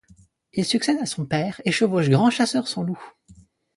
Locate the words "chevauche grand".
1.71-2.31